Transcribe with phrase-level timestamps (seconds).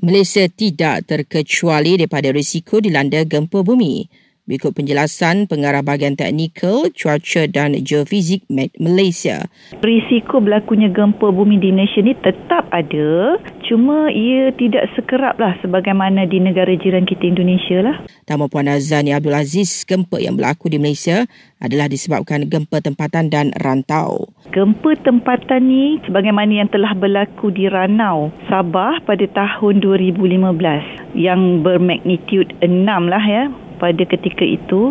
[0.00, 4.08] Malaysia tidak terkecuali daripada risiko dilanda gempa bumi.
[4.48, 8.48] Berikut penjelasan pengarah bahagian teknikal, cuaca dan geofizik
[8.80, 9.44] Malaysia.
[9.76, 13.36] Risiko berlakunya gempa bumi di Malaysia ni tetap ada,
[13.68, 17.96] cuma ia tidak sekerap lah sebagaimana di negara jiran kita Indonesia lah.
[18.24, 21.28] Tamu Puan Azani Abdul Aziz, gempa yang berlaku di Malaysia
[21.60, 24.29] adalah disebabkan gempa tempatan dan rantau.
[24.50, 32.50] Gempa tempatan ni sebagaimana yang telah berlaku di Ranau, Sabah pada tahun 2015 yang bermagnitud
[32.58, 32.66] 6
[33.06, 33.46] lah ya
[33.78, 34.90] pada ketika itu.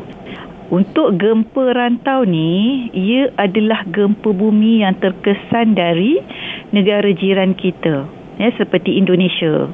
[0.70, 6.22] Untuk gempa rantau ni ia adalah gempa bumi yang terkesan dari
[6.72, 8.06] negara jiran kita
[8.40, 9.68] ya seperti Indonesia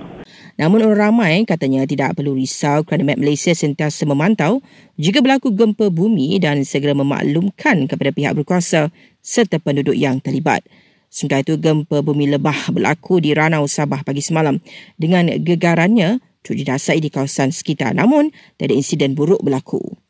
[0.55, 4.63] Namun orang ramai katanya tidak perlu risau kerana Met Malaysia sentiasa memantau
[4.95, 8.87] jika berlaku gempa bumi dan segera memaklumkan kepada pihak berkuasa
[9.19, 10.63] serta penduduk yang terlibat.
[11.11, 14.59] Sementara itu, gempa bumi lebah berlaku di Ranau Sabah pagi semalam
[14.95, 20.04] dengan gegarannya turut didasai di kawasan sekitar namun tiada insiden buruk berlaku.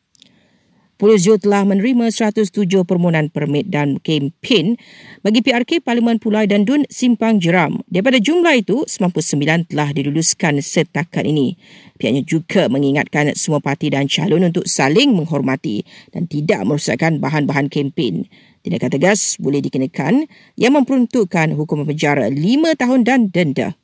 [0.95, 4.79] Polis Johor telah menerima 107 permohonan permit dan kempen
[5.27, 7.83] bagi PRK Parlimen Pulai dan Dun Simpang Jeram.
[7.91, 11.59] Daripada jumlah itu, 99 telah diluluskan setakat ini.
[11.99, 15.83] Pihaknya juga mengingatkan semua parti dan calon untuk saling menghormati
[16.15, 18.31] dan tidak merosakkan bahan-bahan kempen.
[18.63, 22.39] Tindakan tegas boleh dikenakan yang memperuntukkan hukuman penjara 5
[22.79, 23.75] tahun dan denda.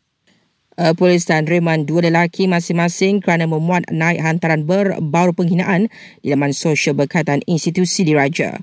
[0.82, 5.94] Uh, polis dan reman dua lelaki masing-masing kerana memuat naik hantaran berbau penghinaan
[6.26, 8.58] di laman sosial berkaitan institusi diraja.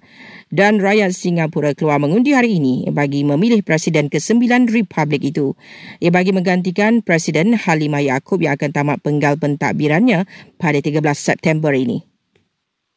[0.51, 5.55] Dan rakyat Singapura keluar mengundi hari ini bagi memilih Presiden ke-9 Republik itu.
[6.03, 10.27] Ia bagi menggantikan Presiden Halimah Yaakob yang akan tamat penggal pentadbirannya
[10.59, 12.03] pada 13 September ini.